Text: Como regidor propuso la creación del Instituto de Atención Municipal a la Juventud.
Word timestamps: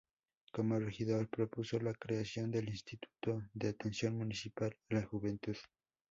Como 0.51 0.79
regidor 0.79 1.29
propuso 1.29 1.77
la 1.77 1.93
creación 1.93 2.49
del 2.49 2.69
Instituto 2.69 3.43
de 3.53 3.67
Atención 3.69 4.17
Municipal 4.17 4.75
a 4.89 4.95
la 4.95 5.03
Juventud. 5.05 5.55